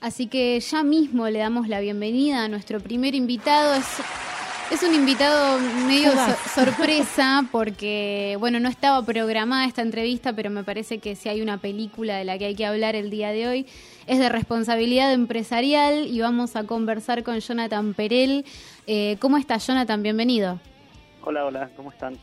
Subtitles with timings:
[0.00, 3.74] Así que ya mismo le damos la bienvenida a nuestro primer invitado.
[3.74, 3.84] Es,
[4.70, 6.12] es un invitado medio
[6.54, 11.58] sorpresa porque, bueno, no estaba programada esta entrevista, pero me parece que si hay una
[11.58, 13.66] película de la que hay que hablar el día de hoy,
[14.06, 18.44] es de responsabilidad empresarial y vamos a conversar con Jonathan Perel.
[18.86, 20.00] Eh, ¿Cómo estás, Jonathan?
[20.04, 20.60] Bienvenido.
[21.24, 22.16] Hola, hola, ¿cómo están?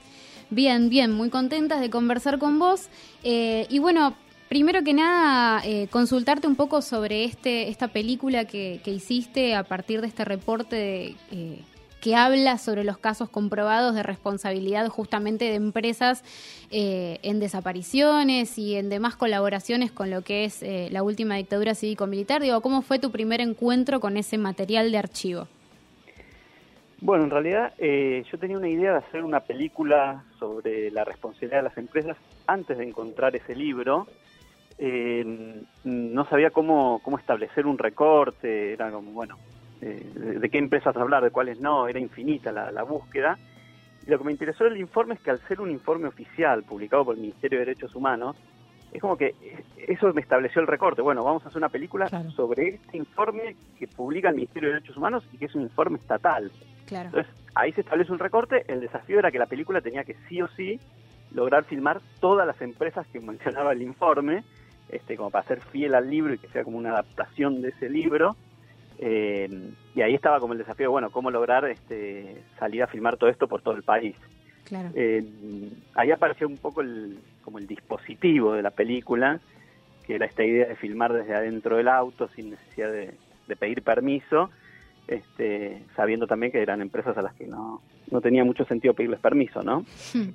[0.50, 2.88] Bien, bien, muy contentas de conversar con vos.
[3.24, 4.16] Eh, y bueno,
[4.50, 10.02] primero que nada, eh, consultarte un poco sobre este, esta película que, hiciste a partir
[10.02, 11.60] de este reporte eh,
[12.02, 16.24] que habla sobre los casos comprobados de responsabilidad justamente de empresas
[16.70, 22.44] en desapariciones y en demás colaboraciones con lo que es la última dictadura cívico-militar.
[22.44, 25.48] Digo, ¿cómo fue tu primer encuentro con ese material de archivo?
[27.02, 31.58] Bueno, en realidad eh, yo tenía una idea de hacer una película sobre la responsabilidad
[31.58, 34.08] de las empresas antes de encontrar ese libro.
[34.78, 39.38] Eh, no sabía cómo, cómo establecer un recorte, era como, bueno,
[39.82, 43.38] eh, de, qué empresas hablar, de cuáles no, era infinita la, la búsqueda.
[44.06, 47.06] Y lo que me interesó del informe es que al ser un informe oficial publicado
[47.06, 48.36] por el Ministerio de Derechos Humanos,
[48.92, 49.36] es como que
[49.88, 51.02] eso me estableció el recorte.
[51.02, 54.96] Bueno, vamos a hacer una película sobre este informe que publica el Ministerio de Derechos
[54.96, 56.50] Humanos y que es un informe estatal.
[56.90, 58.64] Entonces, ahí se establece un recorte.
[58.68, 60.80] El desafío era que la película tenía que sí o sí
[61.34, 64.44] lograr filmar todas las empresas que mencionaba el informe,
[64.90, 67.90] este, como para ser fiel al libro y que sea como una adaptación de ese
[67.90, 68.36] libro.
[69.00, 69.50] Eh,
[69.94, 73.48] y ahí estaba como el desafío, bueno, cómo lograr este, salir a filmar todo esto
[73.48, 74.16] por todo el país.
[74.96, 75.24] Eh,
[75.94, 79.40] ahí apareció un poco el, como el dispositivo de la película,
[80.06, 83.14] que era esta idea de filmar desde adentro del auto sin necesidad de,
[83.60, 84.50] pedir permiso,
[85.08, 89.20] este, sabiendo también que eran empresas a las que no, no tenía mucho sentido pedirles
[89.20, 89.86] permiso, ¿no?
[90.14, 90.30] Hmm.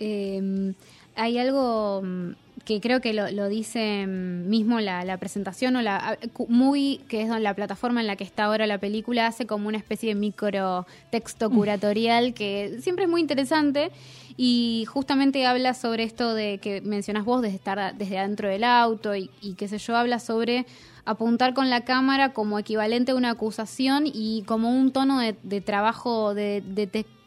[0.00, 0.74] Em,
[1.14, 2.30] hay algo mm,
[2.64, 7.54] que creo que lo, dice mm, mismo la, presentación o la muy que es la
[7.54, 11.50] plataforma en la que está ahora la película hace como una especie de micro texto
[11.50, 11.54] mm.
[11.54, 13.90] curatorial que siempre es muy interesante
[14.36, 19.14] y justamente habla sobre esto de que mencionas vos de estar desde adentro del auto
[19.14, 20.66] y, qué sé yo habla sobre
[21.04, 26.34] apuntar con la cámara como equivalente a una acusación y como un tono de, trabajo
[26.34, 26.62] de,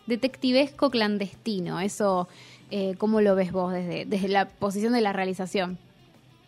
[0.08, 2.28] detectivesco clandestino eso
[2.76, 5.78] eh, ¿Cómo lo ves vos desde, desde la posición de la realización?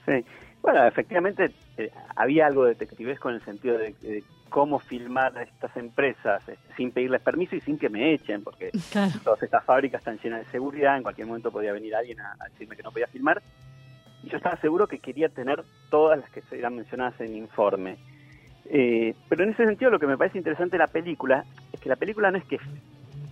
[0.08, 0.25] Sí,
[0.63, 6.41] bueno, efectivamente eh, había algo detectivesco en el sentido de, cómo filmar a estas empresas
[6.50, 8.72] este, sin pedirles permiso y sin que me echen, porque
[9.24, 12.75] todas estas fábricas están llenas de seguridad, en cualquier momento podía venir alguien a, decirme
[12.75, 13.44] que no podía filmar.
[14.24, 17.36] Y yo estaba seguro que quería tener todas las que se eran mencionadas en el
[17.36, 17.97] informe.
[18.72, 21.88] Eh, pero en ese sentido lo que me parece interesante de la película es que
[21.88, 22.57] la película no es que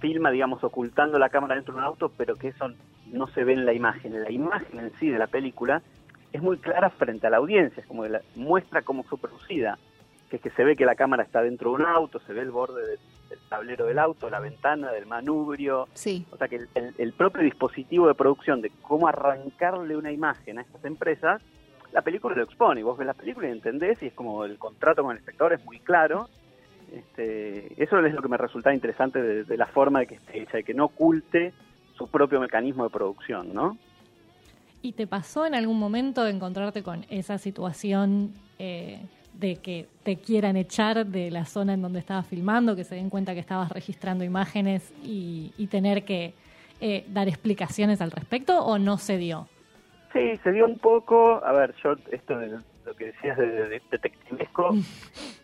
[0.04, 2.68] filma, digamos, ocultando la cámara dentro de un auto, pero que eso
[3.14, 4.22] no se ve en la imagen.
[4.22, 5.82] La imagen en sí de la película
[6.34, 9.80] es muy clara frente a la audiencia, es como que muestra cómo fue producida,
[10.30, 12.42] que es que se ve que la cámara está dentro de un auto, se ve
[12.42, 13.00] el borde del,
[13.48, 15.88] tablero del auto, la ventana, del manubrio.
[15.94, 16.26] Sí.
[16.32, 20.84] O sea que el, propio dispositivo de producción de cómo arrancarle una imagen a estas
[20.84, 21.42] empresas,
[21.94, 22.84] la película lo expone.
[22.84, 25.64] Vos ves la película y entendés y es como el contrato con el espectador es
[25.64, 26.28] muy claro
[26.94, 30.58] este, eso es lo que me resulta interesante de, la forma de que esté hecha,
[30.58, 31.54] de que no oculte
[31.98, 33.78] su propio mecanismo de producción, ¿no?
[34.82, 39.00] ¿Y te pasó en algún momento encontrarte con esa situación eh,
[39.34, 43.10] de que te quieran echar de la zona en donde estabas filmando, que se den
[43.10, 46.34] cuenta que estabas registrando imágenes y, tener que
[46.82, 49.48] eh, dar explicaciones al respecto o no se dio?
[50.12, 51.44] Sí, se dio un poco.
[51.44, 54.76] A ver, yo esto de lo que decías de, de detectivesco,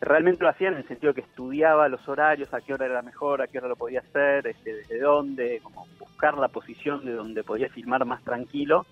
[0.00, 3.42] realmente lo hacía en el sentido que estudiaba los horarios, a qué hora era mejor,
[3.42, 7.44] a qué hora lo podía hacer, este, desde dónde, como buscar la posición de donde
[7.44, 8.86] podía filmar más tranquilo.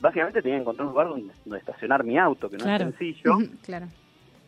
[0.00, 3.38] Básicamente tenía que encontrar un lugar donde, estacionar mi auto, que no es sencillo.
[3.62, 3.86] claro.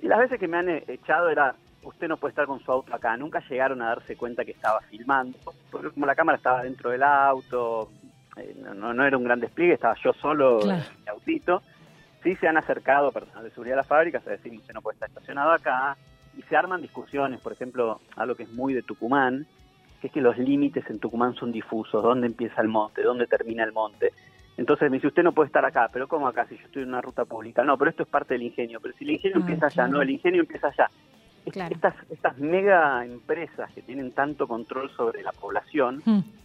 [0.02, 2.94] Y las veces que me han echado era, usted no puede estar con su auto
[2.94, 3.16] acá.
[3.16, 5.38] Nunca llegaron a darse cuenta que estaba filmando,
[5.70, 7.90] porque como la cámara estaba dentro del auto,
[8.36, 11.62] eh, no, no, era un gran despliegue, estaba yo solo en mi autito
[12.22, 14.94] sí se han acercado personal de seguridad a las fábricas a decir usted no puede
[14.94, 15.96] estar estacionado acá
[16.36, 19.46] y se arman discusiones, por ejemplo, algo que es muy de Tucumán,
[20.00, 23.64] que es que los límites en Tucumán son difusos, dónde empieza el monte, dónde termina
[23.64, 24.12] el monte.
[24.56, 26.88] Entonces me dice, usted no puede estar acá, pero ¿cómo acá si yo estoy en
[26.90, 27.64] una ruta pública?
[27.64, 30.02] No, pero esto es parte del ingenio, pero si el ingenio ah, empieza allá, no,
[30.02, 30.90] el ingenio empieza allá.
[31.44, 36.39] Estas, estas mega empresas que tienen tanto control sobre la población, hmm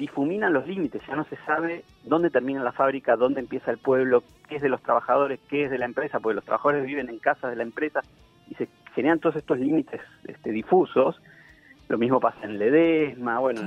[0.00, 4.24] difuminan los límites, ya no se sabe dónde termina la fábrica, dónde empieza el pueblo,
[4.48, 7.18] qué es de los trabajadores, qué es de la empresa, porque los trabajadores viven en
[7.18, 8.00] casas de la empresa
[8.48, 11.20] y se generan todos estos límites este, difusos.
[11.88, 13.60] Lo mismo pasa en Ledesma, bueno,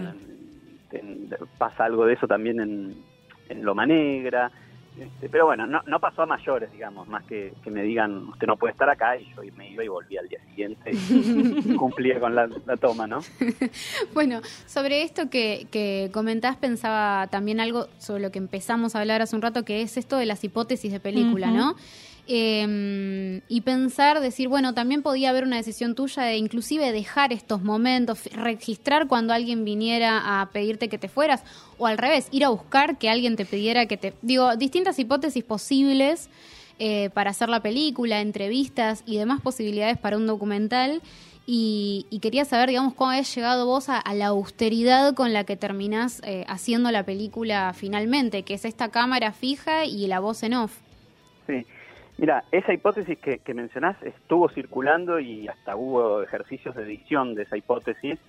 [1.59, 4.50] pasa algo de eso también en, Loma Negra.
[4.98, 8.45] Este, pero bueno, no, no pasó a mayores, digamos, más que, que me digan, usted
[8.45, 12.19] no puede estar acá, y yo me iba y volvía al día siguiente y cumplía
[12.19, 12.48] con la,
[12.80, 13.22] toma, ¿no?
[14.13, 19.22] bueno, sobre esto que, que comentás, pensaba también algo sobre lo que empezamos a hablar
[19.22, 21.75] hace un rato, que es esto de las hipótesis de película, ¿no?
[22.25, 27.64] Eh, y pensar, decir, bueno, también podía haber una decisión tuya de inclusive dejar estos
[27.64, 31.44] momentos, registrar cuando alguien viniera a pedirte que te fueras,
[31.78, 34.14] o al revés, ir a buscar que alguien te pidiera que te...
[34.22, 36.30] Digo, distintas hipótesis posibles
[36.80, 41.02] eh, para hacer la película, entrevistas y demás posibilidades para un documental.
[41.46, 46.22] Y, quería saber, digamos, cómo habías llegado vos a, la austeridad con la que terminás
[46.24, 50.78] eh, haciendo la película finalmente, que es esta cámara fija y la voz en off.
[51.48, 51.66] Sí,
[52.18, 57.44] Mira, esa hipótesis que, que, mencionás estuvo circulando y hasta hubo ejercicios de edición de
[57.44, 58.19] esa hipótesis,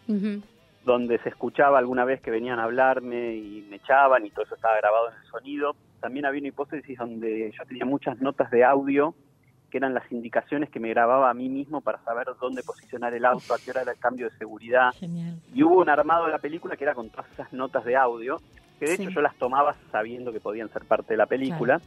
[0.85, 4.55] donde se escuchaba alguna vez que venían a hablarme y me echaban y todo eso
[4.55, 5.77] estaba grabado en el sonido.
[6.01, 9.15] También había una hipótesis donde yo tenía muchas notas de audio
[9.75, 13.25] que eran las indicaciones que me grababa a mí mismo para saber dónde posicionar el
[13.25, 14.95] auto, a qué hora era el cambio de seguridad.
[15.53, 18.41] Y hubo un armado de la película que era con todas esas notas de audio,
[18.79, 21.81] que de hecho yo las tomaba sabiendo que podían ser parte de la película.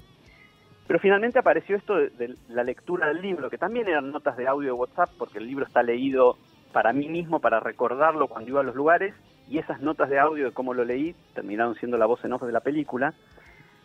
[0.88, 4.70] Pero finalmente apareció esto de, la lectura del libro, que también eran notas de audio
[4.70, 6.38] de WhatsApp, porque el libro está leído
[6.72, 9.14] para mí mismo, para recordarlo cuando iba a los lugares,
[9.50, 12.44] y esas notas de audio de cómo lo leí terminaron siendo la voz en off
[12.44, 13.14] de la película.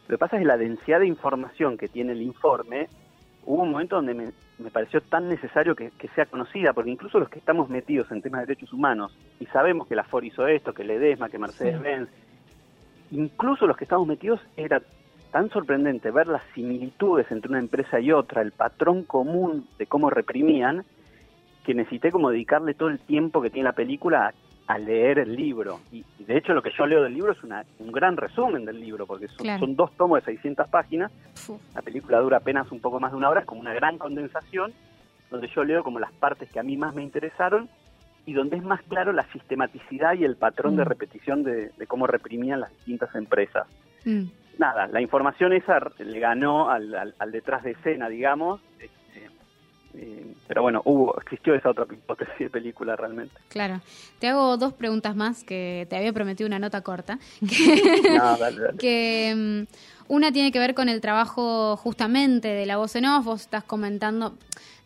[0.09, 2.89] Lo que pasa es que la densidad de información que tiene el informe,
[3.47, 7.41] hubo un momento donde me, pareció tan necesario que, sea conocida, porque incluso los que
[7.41, 10.85] estamos metidos en temas de derechos humanos y sabemos que la FOR hizo esto, que
[10.85, 12.09] Ledesma, que Mercedes-Benz,
[13.11, 14.81] incluso los que estamos metidos era
[15.32, 20.11] tan sorprendente ver las similitudes entre una empresa y otra, el patrón común de cómo
[20.11, 20.84] reprimían,
[21.64, 24.34] que necesité como dedicarle todo el tiempo que tiene la película
[24.67, 25.81] a, leer el libro.
[25.90, 28.81] Y, de hecho lo que yo leo del libro es una, un gran resumen del
[28.81, 31.11] libro, porque son, dos tomos de 600 páginas,
[31.75, 34.73] la película dura apenas un poco más de una hora, es como una gran condensación,
[35.31, 37.69] donde yo leo como las partes que a mí más me interesaron
[38.26, 40.88] y donde es más claro la sistematicidad y el patrón de mm.
[40.88, 43.67] repetición de, cómo reprimían las distintas empresas.
[44.05, 48.61] Mm nada, la información esa le ganó al, al, detrás de escena, digamos.
[48.79, 49.31] Este,
[49.95, 53.35] eh, pero bueno, hubo, existió esa otra hipótesis de película realmente.
[53.49, 53.81] Claro.
[54.19, 57.19] Te hago dos preguntas más que te había prometido una nota corta.
[58.79, 63.25] Que, mm, una tiene que ver con el trabajo justamente de la voz en off.
[63.25, 64.37] Vos estás comentando,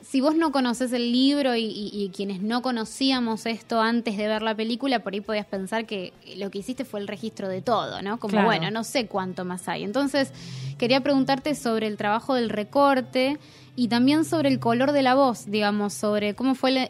[0.08, 4.54] si vos no conoces el libro y, quienes no conocíamos esto antes de ver la
[4.54, 8.18] película, por ahí podías pensar que lo que hiciste fue el registro de todo, ¿no?
[8.18, 9.82] Como, bueno, no sé cuánto más hay.
[9.82, 10.32] Entonces,
[10.78, 13.38] quería preguntarte sobre el trabajo del recorte
[13.74, 16.88] y también sobre el color de la voz, digamos, sobre cómo fue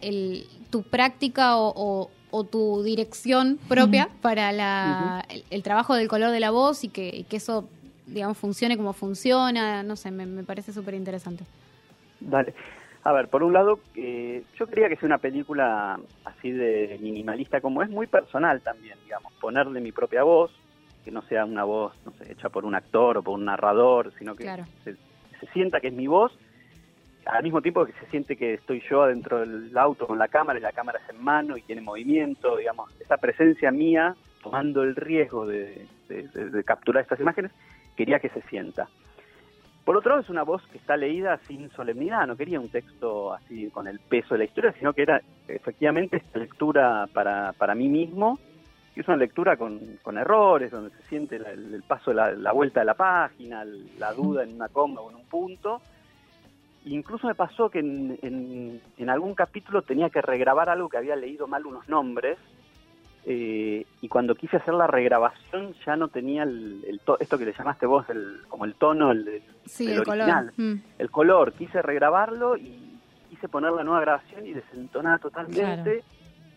[0.68, 2.10] tu práctica o,
[2.50, 7.66] tu dirección propia para el, trabajo del color de la voz y que, que eso,
[8.06, 9.82] digamos, funcione como funciona.
[9.82, 11.44] No sé, me, me parece súper interesante.
[12.20, 12.52] Dale.
[13.06, 17.60] A ver, por un lado, eh, yo quería que sea una película así de minimalista
[17.60, 20.50] como es, muy personal también, digamos, ponerle mi propia voz,
[21.04, 24.12] que no sea una voz, no sé, hecha por un actor o por un narrador,
[24.18, 24.96] sino que se,
[25.52, 26.36] sienta que es mi voz,
[27.26, 30.58] al mismo tiempo que se siente que estoy yo adentro del auto con la cámara
[30.58, 34.96] y la cámara es en mano y tiene movimiento, digamos, esa presencia mía tomando el
[34.96, 35.86] riesgo de
[36.64, 37.52] capturar estas imágenes,
[37.94, 38.88] quería que se sienta.
[39.86, 43.32] Por otro lado, es una voz que está leída sin solemnidad, no quería un texto
[43.32, 47.76] así con el peso de la historia, sino que era efectivamente esta lectura para, para
[47.76, 48.36] mí mismo,
[48.96, 52.80] y es una lectura con, con errores, donde se siente el, paso de la, vuelta
[52.80, 53.64] de la página,
[53.96, 55.80] la duda en una coma o en un punto.
[56.86, 61.46] Incluso me pasó que en, en algún capítulo tenía que regrabar algo que había leído
[61.46, 62.38] mal unos nombres,
[63.28, 67.84] eh, y cuando quise hacer la regrabación ya no tenía el, esto que le llamaste
[67.84, 70.52] vos el, como el tono el, original, color.
[70.56, 70.82] Mm.
[70.96, 71.52] el color.
[71.54, 76.04] Quise regrabarlo y quise poner la nueva grabación y desentonar totalmente.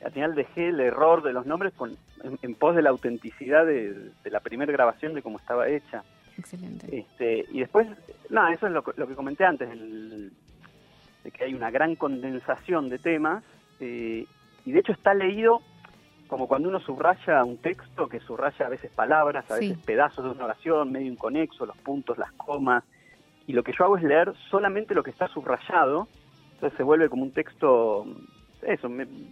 [0.05, 4.11] Al final dejé el error de los nombres con, en, pos de la autenticidad de,
[4.25, 6.03] la primera grabación de cómo estaba hecha.
[6.37, 6.99] Excelente.
[6.99, 7.87] Este, y después,
[8.29, 13.43] nada, eso es lo, que comenté antes, de que hay una gran condensación de temas
[13.79, 14.25] eh,
[14.65, 15.61] y de hecho está leído
[16.29, 20.29] como cuando uno subraya un texto, que subraya a veces palabras, a veces pedazos de
[20.29, 22.83] una oración, medio inconexo, los puntos, las comas,
[23.47, 26.07] y lo que yo hago es leer solamente lo que está subrayado,
[26.53, 28.05] entonces se vuelve como un texto,
[28.61, 28.89] eso,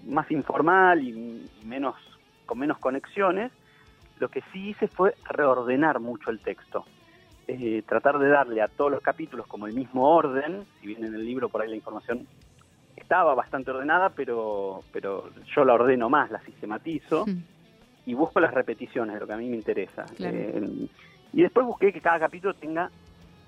[0.08, 1.96] más informal y menos
[2.48, 3.52] con menos conexiones.
[4.20, 6.86] Lo que sí hice fue reordenar mucho el texto.
[7.48, 11.14] Eh, tratar de darle a todos los capítulos como el mismo orden, si bien en
[11.14, 12.26] el libro por ahí la información
[12.98, 17.26] estaba bastante ordenada, pero, pero yo la ordeno más, la sistematizo
[18.06, 20.06] y busco las repeticiones de lo que a mí me interesa.
[20.20, 20.88] Eh,
[21.34, 22.90] y después busqué que cada capítulo tenga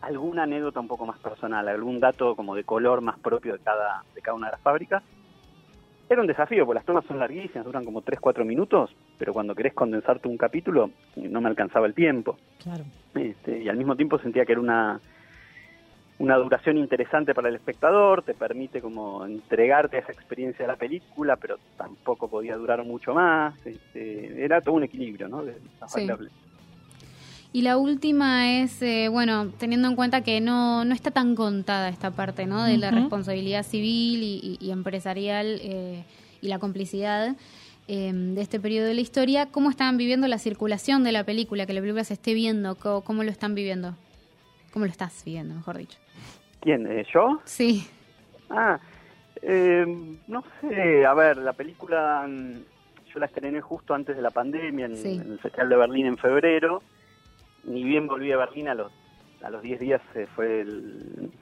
[0.01, 4.03] alguna anécdota un poco más personal, algún dato como de color más propio de cada,
[4.15, 5.03] de cada una de las fábricas.
[6.10, 9.74] Era un desafío, porque las tomas son larguísimas, duran como 3-4 minutos, pero cuando querés
[9.74, 12.38] condensarte un capítulo no me alcanzaba el tiempo.
[12.63, 12.84] Claro.
[13.13, 15.00] Este, y al mismo tiempo sentía que era una,
[16.19, 21.38] una duración interesante para el espectador, te permite como entregarte esa experiencia de la película,
[21.38, 23.55] pero tampoco podía durar mucho más.
[23.65, 25.43] Este, era todo un equilibrio, ¿no?
[25.43, 25.55] De,
[25.88, 26.07] sí.
[27.51, 31.89] Y la última es, eh, bueno, teniendo en cuenta que no, no está tan contada
[31.89, 32.63] esta parte, ¿no?
[32.63, 34.21] De la responsabilidad civil
[34.59, 36.03] y, empresarial eh,
[36.41, 37.35] y la complicidad
[37.88, 41.65] em, de este periodo de la historia, ¿cómo están viviendo la circulación de la película,
[41.65, 42.75] que la película se esté viendo?
[42.75, 43.95] ¿Cómo, lo están viviendo?
[44.71, 45.97] ¿Cómo lo estás viviendo, mejor dicho?
[46.61, 46.85] ¿Quién?
[46.88, 47.39] Eh, ¿Yo?
[47.45, 47.88] Sí.
[48.49, 48.79] Ah,
[49.41, 52.53] em, no sé, a ver, la película mm,
[53.13, 56.17] yo la estrené justo antes de la pandemia en, en el Festival de Berlín en
[56.17, 56.81] febrero
[57.63, 58.91] ni bien volví a Berlín a los
[59.41, 60.65] a los 10 días se fue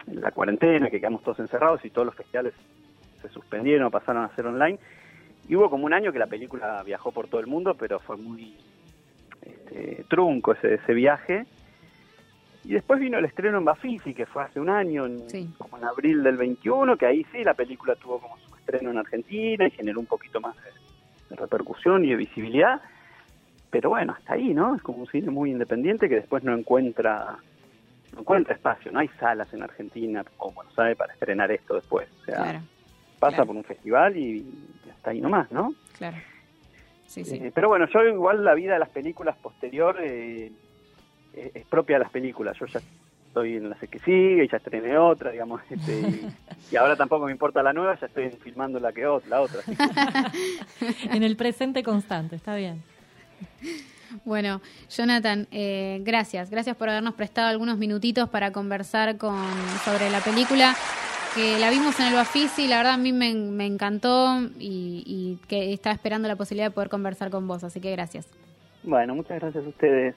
[0.06, 2.54] la cuarentena, que quedamos todos encerrados y todos los festivales
[3.24, 4.78] se suspendieron, pasaron a ser online.
[5.50, 8.16] Y hubo como un año que la película viajó por todo el mundo, pero fue
[8.16, 8.56] muy
[9.42, 11.48] este, trunco ese, ese viaje.
[12.68, 15.06] Y después vino el estreno en Bafisi, que fue hace un año,
[15.58, 18.98] como en abril del 21, que ahí sí la película tuvo como su estreno en
[18.98, 20.56] Argentina y generó un poquito más
[21.30, 22.82] de repercusión y de visibilidad
[23.70, 24.76] pero bueno, hasta ahí, ¿no?
[24.76, 27.38] Es como un cine muy independiente que después no encuentra
[28.14, 32.08] no encuentra espacio, no hay salas en Argentina, como lo sabe, para estrenar esto después.
[32.22, 32.62] O sea,
[33.20, 34.46] pasa por un festival y,
[34.92, 35.74] hasta ahí nomás, ¿no?
[35.98, 36.18] Claro.
[37.06, 37.36] Sí, sí.
[37.36, 40.52] Eh, pero bueno, yo igual la vida de las películas posterior eh,
[41.54, 42.58] es propia de las películas.
[42.60, 42.82] Yo ya
[43.28, 46.32] estoy en la que sigue y ya estrené otra, digamos, este,
[46.72, 49.62] y, ahora tampoco me importa la nueva, ya estoy filmando la que la otra.
[51.12, 52.82] en el presente constante, está bien.
[54.26, 56.50] Bueno, Jonathan, eh, gracias.
[56.50, 59.38] Gracias por habernos prestado algunos minutitos para conversar con,
[59.84, 60.76] sobre la película
[61.36, 65.40] que la vimos en el Bafisi y la verdad a mí me, encantó y, y
[65.48, 68.28] que estaba esperando la posibilidad de poder conversar con vos, así que gracias.
[68.82, 70.16] Bueno, muchas gracias a ustedes.